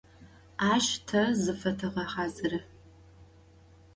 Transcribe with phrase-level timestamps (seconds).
[0.71, 2.59] Aş te zıfeteğehazırı.